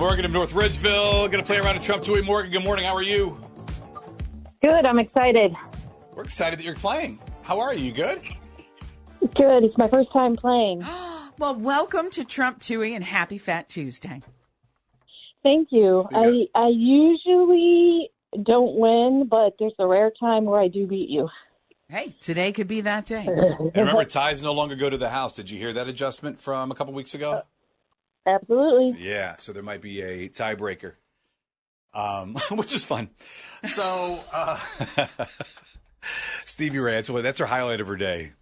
Morgan 0.00 0.24
of 0.24 0.32
North 0.32 0.54
Ridgeville, 0.54 1.30
going 1.30 1.32
to 1.32 1.42
play 1.42 1.58
around 1.58 1.76
at 1.76 1.82
Trump 1.82 2.02
Toohey. 2.02 2.24
Morgan, 2.24 2.50
good 2.50 2.64
morning. 2.64 2.86
How 2.86 2.94
are 2.94 3.02
you? 3.02 3.38
Good. 4.62 4.86
I'm 4.86 4.98
excited. 4.98 5.54
We're 6.16 6.22
excited 6.22 6.58
that 6.58 6.64
you're 6.64 6.74
playing. 6.74 7.18
How 7.42 7.60
are 7.60 7.74
you? 7.74 7.84
You 7.84 7.92
good? 7.92 8.22
Good. 9.34 9.62
It's 9.62 9.76
my 9.76 9.88
first 9.88 10.10
time 10.10 10.36
playing. 10.36 10.78
well, 11.38 11.54
welcome 11.54 12.08
to 12.12 12.24
Trump 12.24 12.60
Toohey 12.60 12.94
and 12.94 13.04
happy 13.04 13.36
Fat 13.36 13.68
Tuesday. 13.68 14.22
Thank 15.44 15.68
you. 15.70 16.08
I 16.14 16.46
I 16.54 16.68
usually 16.68 18.08
don't 18.42 18.76
win, 18.76 19.26
but 19.28 19.56
there's 19.58 19.74
a 19.78 19.86
rare 19.86 20.10
time 20.18 20.46
where 20.46 20.62
I 20.62 20.68
do 20.68 20.86
beat 20.86 21.10
you. 21.10 21.28
Hey, 21.90 22.14
today 22.22 22.52
could 22.52 22.68
be 22.68 22.80
that 22.80 23.04
day. 23.04 23.26
And 23.26 23.76
remember, 23.76 24.04
ties 24.06 24.40
no 24.40 24.54
longer 24.54 24.76
go 24.76 24.88
to 24.88 24.96
the 24.96 25.10
house. 25.10 25.34
Did 25.34 25.50
you 25.50 25.58
hear 25.58 25.74
that 25.74 25.88
adjustment 25.88 26.40
from 26.40 26.70
a 26.70 26.74
couple 26.74 26.94
weeks 26.94 27.12
ago? 27.12 27.32
Uh, 27.32 27.42
Absolutely. 28.26 28.96
Yeah, 29.00 29.36
so 29.38 29.52
there 29.52 29.62
might 29.62 29.80
be 29.80 30.00
a 30.02 30.28
tiebreaker, 30.28 30.94
um, 31.94 32.34
which 32.50 32.74
is 32.74 32.84
fun. 32.84 33.10
So, 33.64 34.20
uh, 34.32 34.58
Stevie 36.44 36.78
Ray, 36.78 36.92
that's, 37.00 37.08
that's 37.08 37.38
her 37.38 37.46
highlight 37.46 37.80
of 37.80 37.88
her 37.88 37.96
day, 37.96 38.32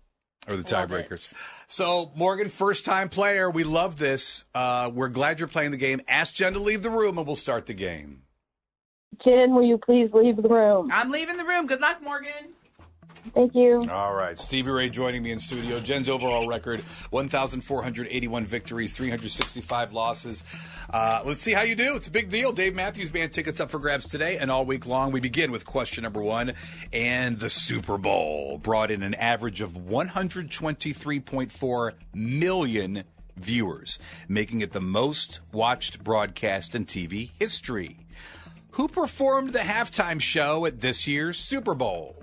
or 0.49 0.57
the 0.57 0.63
tiebreakers. 0.63 1.33
So, 1.69 2.11
Morgan, 2.15 2.49
first 2.49 2.87
time 2.87 3.11
player. 3.11 3.51
We 3.51 3.63
love 3.63 3.99
this. 3.99 4.47
Uh, 4.55 4.91
we're 4.93 5.09
glad 5.09 5.39
you're 5.39 5.49
playing 5.49 5.71
the 5.71 5.77
game. 5.77 6.01
Ask 6.09 6.35
Jen 6.35 6.55
to 6.55 6.59
leave 6.59 6.83
the 6.83 6.91
room 6.91 7.19
and 7.19 7.27
we'll 7.27 7.37
start 7.37 7.67
the 7.67 7.75
game. 7.75 8.23
Jen, 9.23 9.55
will 9.55 9.63
you 9.63 9.79
please 9.79 10.11
leave 10.15 10.37
the 10.37 10.49
room? 10.49 10.91
I'm 10.93 11.11
leaving 11.11 11.37
the 11.37 11.45
room. 11.45 11.67
Good 11.67 11.81
luck, 11.81 12.03
Morgan. 12.03 12.55
Thank 13.35 13.55
you. 13.55 13.87
All 13.91 14.15
right. 14.15 14.39
Stevie 14.39 14.71
Ray 14.71 14.89
joining 14.89 15.23
me 15.23 15.31
in 15.31 15.39
studio. 15.39 15.81
Jen's 15.81 16.09
overall 16.09 16.49
record 16.49 16.81
1,481 17.11 18.47
victories, 18.47 18.93
365 18.93 19.93
losses. 19.93 20.45
Uh, 20.91 21.23
let's 21.25 21.41
see 21.41 21.53
how 21.53 21.63
you 21.63 21.77
do. 21.77 21.97
It's 21.97 22.09
a 22.09 22.11
big 22.11 22.31
deal. 22.31 22.53
Dave 22.53 22.75
Matthews 22.75 23.11
Band 23.11 23.33
tickets 23.33 23.61
up 23.61 23.71
for 23.71 23.79
grabs 23.79 24.09
today 24.09 24.39
and 24.39 24.51
all 24.51 24.65
week 24.65 24.87
long. 24.87 25.13
We 25.13 25.21
begin 25.21 25.53
with 25.53 25.67
question 25.67 26.03
number 26.03 26.23
one. 26.23 26.55
And 26.93 27.39
the 27.39 27.51
Super 27.51 27.99
Bowl 27.99 28.59
brought 28.59 28.91
in 28.91 29.03
an 29.03 29.15
average 29.15 29.61
of 29.61 29.73
123.4 29.73 31.93
million 32.15 33.05
viewers, 33.37 33.99
making 34.29 34.61
it 34.61 34.73
the 34.73 34.81
most 34.81 35.41
watched 35.53 36.03
broadcast 36.03 36.75
in 36.75 36.85
TV 36.85 37.31
history. 37.39 38.07
Who 38.73 38.89
performed 38.89 39.53
the 39.53 39.61
halftime 39.61 40.21
show 40.21 40.67
at 40.67 40.81
this 40.81 41.07
year's 41.07 41.39
Super 41.39 41.75
Bowl? 41.75 42.17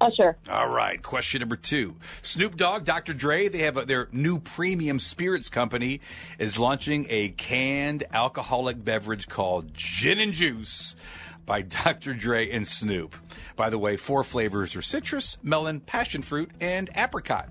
Oh, 0.00 0.06
Usher. 0.06 0.36
All 0.48 0.68
right. 0.68 1.02
Question 1.02 1.40
number 1.40 1.56
two. 1.56 1.96
Snoop 2.22 2.56
Dogg, 2.56 2.84
Dr. 2.84 3.12
Dre, 3.12 3.48
they 3.48 3.58
have 3.60 3.76
a, 3.76 3.84
their 3.84 4.08
new 4.12 4.38
premium 4.38 4.98
spirits 4.98 5.48
company 5.48 6.00
is 6.38 6.58
launching 6.58 7.06
a 7.10 7.30
canned 7.30 8.04
alcoholic 8.12 8.82
beverage 8.82 9.28
called 9.28 9.74
Gin 9.74 10.18
and 10.18 10.32
Juice 10.32 10.96
by 11.44 11.62
Dr. 11.84 12.14
Dre 12.14 12.50
and 12.50 12.66
Snoop. 12.66 13.14
By 13.56 13.70
the 13.70 13.78
way, 13.78 13.96
four 13.96 14.24
flavors 14.24 14.74
are 14.76 14.82
citrus, 14.82 15.38
melon, 15.42 15.80
passion 15.80 16.22
fruit, 16.22 16.50
and 16.60 16.88
apricot. 16.94 17.50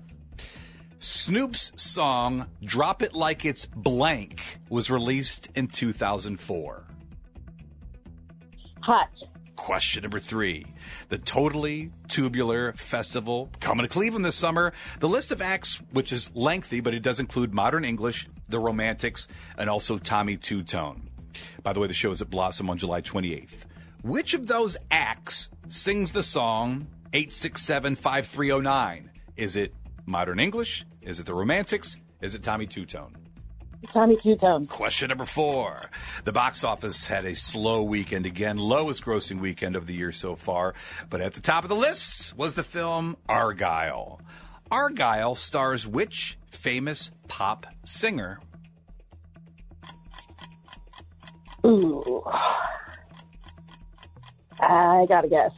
Snoop's 0.98 1.72
song 1.76 2.46
Drop 2.62 3.00
It 3.00 3.14
Like 3.14 3.44
It's 3.46 3.64
Blank 3.64 4.60
was 4.68 4.90
released 4.90 5.48
in 5.54 5.68
2004. 5.68 6.84
Hot. 8.82 9.08
Question 9.60 10.04
number 10.04 10.18
three. 10.18 10.64
The 11.10 11.18
Totally 11.18 11.90
Tubular 12.08 12.72
Festival 12.72 13.50
coming 13.60 13.84
to 13.84 13.92
Cleveland 13.92 14.24
this 14.24 14.34
summer. 14.34 14.72
The 15.00 15.08
list 15.08 15.32
of 15.32 15.42
acts, 15.42 15.82
which 15.92 16.14
is 16.14 16.30
lengthy, 16.34 16.80
but 16.80 16.94
it 16.94 17.02
does 17.02 17.20
include 17.20 17.52
Modern 17.52 17.84
English, 17.84 18.26
The 18.48 18.58
Romantics, 18.58 19.28
and 19.58 19.68
also 19.68 19.98
Tommy 19.98 20.38
Tutone. 20.38 21.02
By 21.62 21.74
the 21.74 21.80
way, 21.80 21.88
the 21.88 21.92
show 21.92 22.10
is 22.10 22.22
at 22.22 22.30
Blossom 22.30 22.70
on 22.70 22.78
July 22.78 23.02
28th. 23.02 23.66
Which 24.02 24.32
of 24.32 24.46
those 24.46 24.78
acts 24.90 25.50
sings 25.68 26.12
the 26.12 26.22
song 26.22 26.86
867 27.12 27.96
5309? 27.96 29.10
Is 29.36 29.56
it 29.56 29.74
Modern 30.06 30.40
English? 30.40 30.86
Is 31.02 31.20
it 31.20 31.26
The 31.26 31.34
Romantics? 31.34 31.98
Is 32.22 32.34
it 32.34 32.42
Tommy 32.42 32.66
Tutone? 32.66 33.12
Tommy 33.88 34.16
Tutone. 34.16 34.68
Question 34.68 35.08
number 35.08 35.24
four. 35.24 35.80
The 36.24 36.32
box 36.32 36.62
office 36.64 37.06
had 37.06 37.24
a 37.24 37.34
slow 37.34 37.82
weekend 37.82 38.26
again, 38.26 38.58
lowest 38.58 39.04
grossing 39.04 39.40
weekend 39.40 39.74
of 39.74 39.86
the 39.86 39.94
year 39.94 40.12
so 40.12 40.36
far. 40.36 40.74
But 41.08 41.20
at 41.20 41.34
the 41.34 41.40
top 41.40 41.64
of 41.64 41.68
the 41.68 41.76
list 41.76 42.36
was 42.36 42.54
the 42.54 42.62
film 42.62 43.16
Argylle. 43.28 44.20
Argylle 44.70 45.36
stars 45.36 45.86
which 45.86 46.38
famous 46.50 47.10
pop 47.26 47.66
singer? 47.84 48.38
Ooh. 51.66 52.22
I 54.60 55.06
gotta 55.08 55.28
guess. 55.28 55.52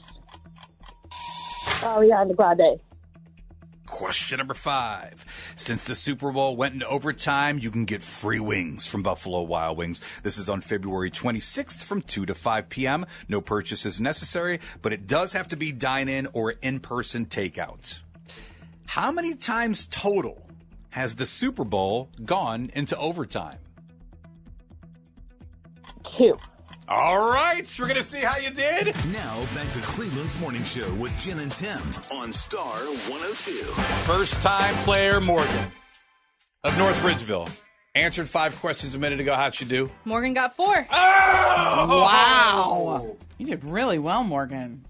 Ariana 1.83 2.35
Grande. 2.37 2.81
Question 3.87 4.39
number 4.39 4.55
five. 4.55 5.25
Since 5.63 5.85
the 5.85 5.95
Super 5.95 6.33
Bowl 6.33 6.57
went 6.57 6.75
into 6.75 6.89
overtime, 6.89 7.61
you 7.61 7.71
can 7.71 7.85
get 7.85 8.03
free 8.03 8.41
wings 8.41 8.85
from 8.85 9.05
Buffalo 9.05 9.43
Wild 9.43 9.79
Wings. 9.79 10.01
This 10.25 10.37
is 10.37 10.49
on 10.49 10.61
February 10.61 11.09
26th 11.09 11.85
from 11.85 12.03
2 12.03 12.27
to 12.27 12.35
5 12.35 12.69
p.m. 12.69 13.07
No 13.29 13.41
purchase 13.41 13.87
is 13.87 14.01
necessary, 14.01 14.59
but 14.83 14.93
it 14.93 15.07
does 15.07 15.35
have 15.35 15.47
to 15.49 15.57
be 15.57 15.71
dine 15.71 16.09
in 16.09 16.27
or 16.33 16.51
in 16.63 16.81
person 16.81 17.27
takeout. 17.27 18.01
How 18.87 19.13
many 19.13 19.37
times 19.37 19.87
total 19.87 20.45
has 20.91 21.15
the 21.15 21.27
Super 21.27 21.63
Bowl 21.63 22.09
gone 22.25 22.73
into 22.75 22.99
overtime? 22.99 23.59
Two. 26.19 26.37
All 26.89 27.31
right, 27.31 27.65
we're 27.79 27.87
going 27.87 27.97
to 27.97 28.05
see 28.05 28.19
how 28.19 28.37
you 28.37 28.51
did. 28.51 28.87
Now 29.13 29.47
back 29.55 29.71
to 29.73 29.81
Cleveland's 29.81 30.39
Morning 30.41 30.63
Show 30.65 30.93
with 30.95 31.17
Jen 31.19 31.39
and 31.39 31.53
Tim 31.53 31.81
on 32.13 32.33
Star 32.33 32.75
102. 32.75 33.53
First 34.11 34.43
time 34.43 34.75
player 34.85 35.21
Morgan 35.21 35.71
of 36.65 36.77
North 36.79 37.01
Ridgeville. 37.03 37.49
Answered 37.95 38.29
five 38.29 38.57
questions 38.59 38.95
a 38.95 38.99
minute 38.99 39.21
ago. 39.21 39.35
How'd 39.35 39.55
she 39.55 39.65
do? 39.65 39.91
Morgan 40.05 40.35
got 40.35 40.57
four. 40.57 40.87
Oh! 40.91 41.87
Wow. 42.03 43.17
You 43.39 43.47
did 43.47 43.65
really 43.65 43.99
well, 43.99 44.25
Morgan. 44.25 44.85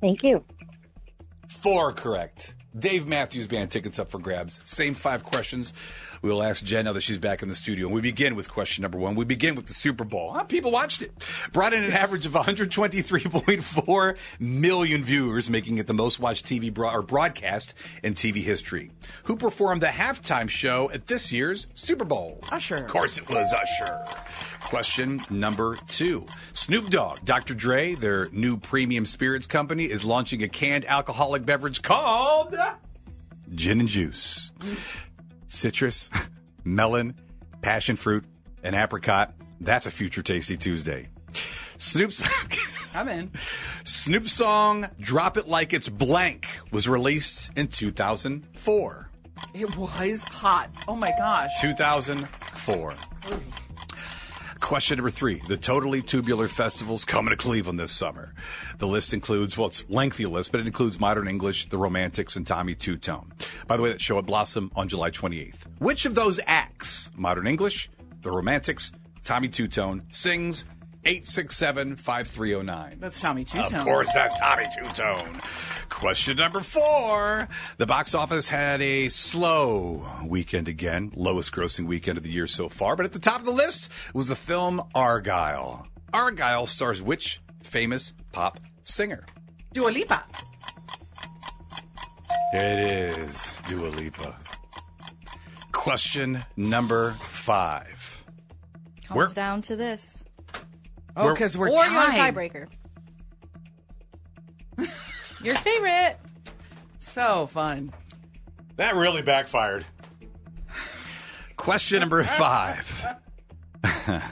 Thank 0.00 0.22
you. 0.22 0.44
Four 1.48 1.92
correct. 1.92 2.54
Dave 2.78 3.06
Matthews 3.06 3.46
Band 3.46 3.70
tickets 3.70 3.98
up 3.98 4.10
for 4.10 4.18
grabs. 4.18 4.60
Same 4.64 4.94
five 4.94 5.22
questions. 5.22 5.72
We'll 6.20 6.42
ask 6.42 6.64
Jen 6.64 6.84
now 6.84 6.92
that 6.92 7.02
she's 7.02 7.18
back 7.18 7.42
in 7.42 7.48
the 7.48 7.54
studio. 7.54 7.86
And 7.86 7.94
we 7.94 8.00
begin 8.00 8.34
with 8.36 8.50
question 8.50 8.82
number 8.82 8.98
one. 8.98 9.14
We 9.14 9.24
begin 9.24 9.54
with 9.54 9.66
the 9.66 9.72
Super 9.72 10.04
Bowl. 10.04 10.32
Huh, 10.32 10.44
people 10.44 10.70
watched 10.70 11.00
it. 11.02 11.12
Brought 11.52 11.72
in 11.72 11.84
an 11.84 11.92
average 11.94 12.26
of 12.26 12.32
123.4 12.32 14.16
million 14.38 15.04
viewers, 15.04 15.48
making 15.48 15.78
it 15.78 15.86
the 15.86 15.94
most 15.94 16.18
watched 16.20 16.46
TV 16.46 16.72
bro- 16.72 16.90
or 16.90 17.02
broadcast 17.02 17.74
in 18.02 18.14
TV 18.14 18.42
history. 18.42 18.90
Who 19.24 19.36
performed 19.36 19.82
the 19.82 19.86
halftime 19.86 20.48
show 20.48 20.90
at 20.90 21.06
this 21.06 21.32
year's 21.32 21.66
Super 21.74 22.04
Bowl? 22.04 22.40
Usher. 22.50 22.76
Of 22.76 22.88
course 22.88 23.18
it 23.18 23.28
was 23.30 23.52
Usher. 23.52 24.04
Question 24.66 25.20
number 25.30 25.76
two. 25.86 26.26
Snoop 26.52 26.90
Dogg, 26.90 27.24
Dr. 27.24 27.54
Dre, 27.54 27.94
their 27.94 28.26
new 28.32 28.56
premium 28.56 29.06
spirits 29.06 29.46
company, 29.46 29.84
is 29.84 30.04
launching 30.04 30.42
a 30.42 30.48
canned 30.48 30.84
alcoholic 30.86 31.46
beverage 31.46 31.82
called 31.82 32.52
Gin 33.54 33.78
and 33.78 33.88
Juice. 33.88 34.50
Citrus, 35.46 36.10
melon, 36.64 37.14
passion 37.62 37.94
fruit, 37.94 38.24
and 38.64 38.74
apricot. 38.74 39.34
That's 39.60 39.86
a 39.86 39.90
future 39.92 40.22
tasty 40.22 40.56
Tuesday. 40.56 41.10
Snoop's 41.78 42.20
I'm 42.94 43.06
in. 43.06 43.30
Snoop 43.84 44.28
song 44.28 44.88
"Drop 44.98 45.36
It 45.36 45.46
Like 45.46 45.74
It's 45.74 45.88
Blank" 45.88 46.48
was 46.72 46.88
released 46.88 47.50
in 47.54 47.68
2004. 47.68 49.10
It 49.54 49.76
was 49.76 50.24
hot. 50.24 50.70
Oh 50.88 50.96
my 50.96 51.12
gosh. 51.16 51.50
2004. 51.60 52.94
Question 54.66 54.96
number 54.96 55.10
three. 55.10 55.36
The 55.46 55.56
Totally 55.56 56.02
Tubular 56.02 56.48
Festival's 56.48 57.04
coming 57.04 57.30
to 57.30 57.36
Cleveland 57.36 57.78
this 57.78 57.92
summer. 57.92 58.34
The 58.78 58.88
list 58.88 59.14
includes, 59.14 59.56
well, 59.56 59.68
it's 59.68 59.88
lengthy 59.88 60.26
list, 60.26 60.50
but 60.50 60.60
it 60.60 60.66
includes 60.66 60.98
Modern 60.98 61.28
English, 61.28 61.68
The 61.68 61.78
Romantics, 61.78 62.34
and 62.34 62.44
Tommy 62.44 62.74
Tutone. 62.74 63.30
By 63.68 63.76
the 63.76 63.84
way, 63.84 63.92
that 63.92 64.00
show 64.00 64.18
at 64.18 64.26
Blossom 64.26 64.72
on 64.74 64.88
July 64.88 65.12
28th. 65.12 65.58
Which 65.78 66.04
of 66.04 66.16
those 66.16 66.40
acts, 66.48 67.12
Modern 67.14 67.46
English, 67.46 67.88
The 68.22 68.32
Romantics, 68.32 68.90
Tommy 69.22 69.48
Tutone, 69.48 70.02
sings 70.12 70.64
867-5309? 71.06 73.00
That's 73.00 73.20
Tommy 73.20 73.44
Tutone. 73.44 73.74
Of 73.78 73.84
course, 73.84 74.08
that's 74.12 74.38
Tommy 74.40 74.64
Tutone. 74.64 75.40
Question 75.88 76.36
number 76.36 76.60
four. 76.60 77.48
The 77.78 77.86
box 77.86 78.12
office 78.14 78.48
had 78.48 78.82
a 78.82 79.08
slow 79.08 80.04
weekend 80.24 80.66
again, 80.68 81.12
lowest 81.14 81.52
grossing 81.52 81.86
weekend 81.86 82.18
of 82.18 82.24
the 82.24 82.30
year 82.30 82.46
so 82.48 82.68
far. 82.68 82.96
But 82.96 83.06
at 83.06 83.12
the 83.12 83.18
top 83.20 83.38
of 83.40 83.44
the 83.46 83.52
list 83.52 83.88
was 84.14 84.28
the 84.28 84.34
film 84.36 84.82
Argylle. 84.94 85.86
Argylle 86.12 86.66
stars 86.68 87.00
which 87.00 87.40
famous 87.62 88.12
pop 88.32 88.58
singer? 88.82 89.24
Dua 89.72 89.90
Lipa. 89.90 90.24
It 92.52 92.78
is 93.18 93.58
Dua 93.68 93.88
Lipa. 93.88 94.36
Question 95.72 96.44
number 96.56 97.12
five. 97.12 98.24
Comes 99.06 99.16
Where- 99.16 99.26
down 99.28 99.62
to 99.62 99.76
this. 99.76 100.15
Oh, 101.16 101.32
because 101.32 101.56
we're 101.56 101.68
or 101.68 101.70
you're 101.70 101.86
a 101.86 102.06
tied. 102.10 102.34
tiebreaker. 102.34 102.68
Your 105.42 105.54
favorite. 105.54 106.18
So 106.98 107.46
fun. 107.46 107.92
That 108.76 108.94
really 108.94 109.22
backfired. 109.22 109.86
Question 111.56 112.00
number 112.00 112.22
five. 112.24 113.06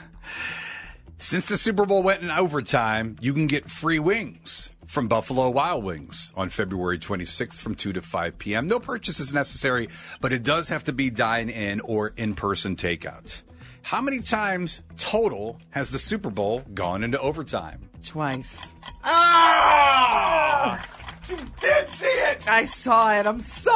Since 1.17 1.47
the 1.47 1.57
Super 1.57 1.85
Bowl 1.85 2.03
went 2.03 2.21
in 2.21 2.29
overtime, 2.29 3.15
you 3.19 3.33
can 3.33 3.47
get 3.47 3.71
free 3.71 3.97
wings 3.97 4.71
from 4.85 5.07
Buffalo 5.07 5.49
Wild 5.49 5.83
Wings 5.83 6.31
on 6.35 6.49
February 6.49 6.99
26th 6.99 7.59
from 7.59 7.73
2 7.73 7.93
to 7.93 8.01
5 8.01 8.37
p.m. 8.37 8.67
No 8.67 8.79
purchase 8.79 9.19
is 9.19 9.33
necessary, 9.33 9.89
but 10.21 10.31
it 10.31 10.43
does 10.43 10.69
have 10.69 10.83
to 10.83 10.93
be 10.93 11.09
dine 11.09 11.49
in 11.49 11.79
or 11.81 12.13
in 12.15 12.35
person 12.35 12.75
takeout. 12.75 13.41
How 13.85 14.01
many 14.01 14.19
times 14.21 14.81
total 14.97 15.59
has 15.69 15.91
the 15.91 15.99
Super 15.99 16.31
Bowl 16.31 16.61
gone 16.73 17.03
into 17.03 17.19
overtime? 17.21 17.87
Twice. 18.01 18.73
Ah! 19.03 20.81
You 21.29 21.37
did 21.61 21.87
see 21.89 22.05
it! 22.07 22.49
I 22.49 22.65
saw 22.65 23.13
it. 23.13 23.27
I'm 23.27 23.39
sorry. 23.39 23.75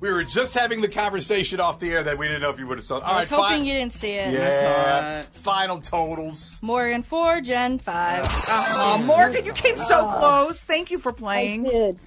We 0.00 0.10
were 0.12 0.22
just 0.22 0.52
having 0.52 0.82
the 0.82 0.88
conversation 0.88 1.60
off 1.60 1.78
the 1.78 1.92
air 1.92 2.02
that 2.02 2.18
we 2.18 2.26
didn't 2.28 2.42
know 2.42 2.50
if 2.50 2.58
you 2.58 2.66
would 2.66 2.76
have 2.76 2.84
saw. 2.84 2.96
All 2.96 3.04
I 3.04 3.20
was 3.20 3.30
right, 3.30 3.40
hoping 3.40 3.56
fine. 3.60 3.64
you 3.64 3.72
didn't 3.72 3.94
see 3.94 4.10
it. 4.10 4.34
Yeah. 4.34 5.22
Final 5.32 5.80
totals. 5.80 6.58
Morgan 6.60 7.02
four, 7.02 7.40
Jen 7.40 7.78
five. 7.78 8.26
Oh, 8.28 9.02
Morgan, 9.06 9.46
you 9.46 9.54
came 9.54 9.76
so 9.76 10.06
close. 10.10 10.60
Thank 10.60 10.90
you 10.90 10.98
for 10.98 11.12
I 11.12 11.14
playing. 11.14 11.62
did. 11.62 11.98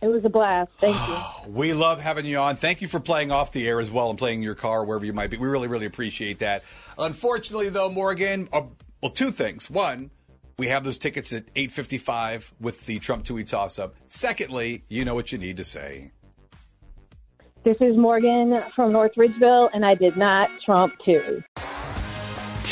It 0.00 0.08
was 0.08 0.24
a 0.24 0.28
blast. 0.28 0.70
Thank 0.78 0.96
you. 0.96 1.16
We 1.52 1.72
love 1.72 2.00
having 2.00 2.26
you 2.26 2.38
on. 2.38 2.56
Thank 2.56 2.82
you 2.82 2.88
for 2.88 2.98
playing 2.98 3.30
off 3.30 3.52
the 3.52 3.68
air 3.68 3.80
as 3.80 3.90
well 3.90 4.10
and 4.10 4.18
playing 4.18 4.40
in 4.40 4.42
your 4.42 4.56
car 4.56 4.84
wherever 4.84 5.04
you 5.04 5.12
might 5.12 5.30
be. 5.30 5.36
We 5.36 5.46
really, 5.46 5.68
really 5.68 5.86
appreciate 5.86 6.40
that. 6.40 6.64
Unfortunately, 6.98 7.68
though, 7.68 7.88
Morgan, 7.88 8.48
uh, 8.52 8.62
well, 9.00 9.12
two 9.12 9.30
things. 9.30 9.70
One, 9.70 10.10
we 10.58 10.68
have 10.68 10.82
those 10.82 10.98
tickets 10.98 11.32
at 11.32 11.52
8.55 11.54 12.52
with 12.60 12.84
the 12.86 12.98
Trump 12.98 13.24
Toohey 13.24 13.46
toss-up. 13.46 13.94
Secondly, 14.08 14.84
you 14.88 15.04
know 15.04 15.14
what 15.14 15.30
you 15.30 15.38
need 15.38 15.58
to 15.58 15.64
say. 15.64 16.10
This 17.62 17.80
is 17.80 17.96
Morgan 17.96 18.62
from 18.74 18.92
North 18.92 19.14
Ridgeville, 19.16 19.70
and 19.74 19.84
I 19.84 19.94
did 19.94 20.16
not 20.16 20.50
trump 20.64 20.94
too. 21.04 21.42